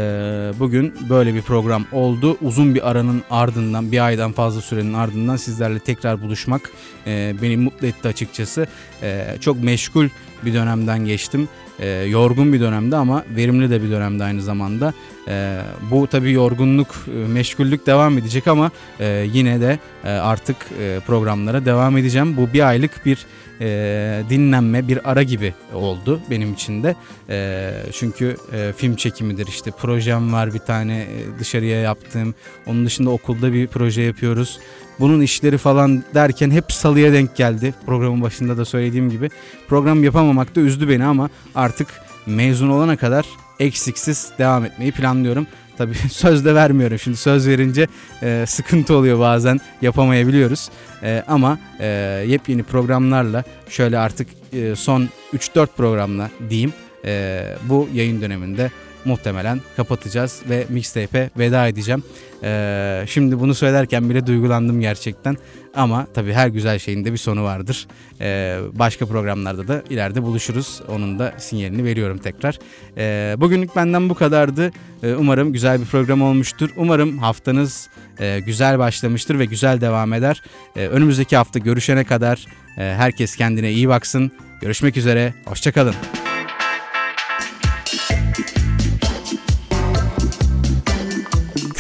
[0.59, 2.37] bugün böyle bir program oldu.
[2.43, 6.71] Uzun bir aranın ardından, bir aydan fazla sürenin ardından sizlerle tekrar buluşmak
[7.07, 8.67] e, beni mutlu etti açıkçası.
[9.03, 10.09] E, çok meşgul
[10.45, 11.49] bir dönemden geçtim.
[11.79, 14.95] E, yorgun bir dönemde ama verimli de bir dönemde aynı zamanda.
[15.29, 15.59] E,
[15.91, 21.65] bu tabii yorgunluk, e, meşgullük devam edecek ama e, yine de e, artık e, programlara
[21.65, 22.37] devam edeceğim.
[22.37, 23.27] Bu bir aylık bir
[23.61, 26.95] e, dinlenme, bir ara gibi oldu benim için de.
[27.31, 32.35] E, çünkü e, film çekimidir işte projem var bir tane e, dışarıya yaptığım.
[32.67, 34.59] Onun dışında okulda bir proje yapıyoruz.
[35.01, 37.75] Bunun işleri falan derken hep salıya denk geldi.
[37.87, 39.31] Programın başında da söylediğim gibi.
[39.69, 41.89] Program yapamamak da üzdü beni ama artık
[42.27, 43.27] mezun olana kadar
[43.61, 45.47] eksiksiz devam etmeyi planlıyorum.
[45.79, 46.99] Tabii söz de vermiyorum.
[46.99, 47.87] Şimdi söz verince
[48.23, 50.69] e, sıkıntı oluyor bazen yapamayabiliyoruz.
[51.03, 51.87] E, ama e,
[52.27, 56.73] yepyeni programlarla şöyle artık e, son 3-4 programla diyeyim
[57.05, 58.71] e, bu yayın döneminde
[59.07, 62.03] muhtemelen kapatacağız ve mixtape'e veda edeceğim.
[62.43, 65.37] E, şimdi bunu söylerken bile duygulandım gerçekten.
[65.75, 67.87] Ama tabii her güzel şeyin de bir sonu vardır.
[68.21, 70.83] E, başka programlarda da ileride buluşuruz.
[70.89, 72.59] Onun da sinyalini veriyorum tekrar.
[72.99, 74.71] E, bugünlük benden bu kadardı.
[75.03, 76.71] E, umarım güzel bir program olmuştur.
[76.77, 77.89] Umarım haftanız
[78.21, 80.43] e, güzel başlamıştır ve güzel devam eder.
[80.77, 82.47] E, önümüzdeki hafta görüşene kadar
[82.79, 84.33] e, herkes kendine iyi baksın.
[84.61, 85.35] Görüşmek üzere.
[85.45, 86.26] Hoşçakalın.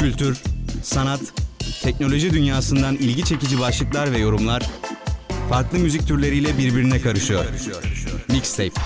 [0.07, 0.39] Kültür,
[0.83, 1.21] sanat,
[1.83, 4.63] teknoloji dünyasından ilgi çekici başlıklar ve yorumlar
[5.49, 7.45] farklı müzik türleriyle birbirine karışıyor.
[8.29, 8.81] Mixtape.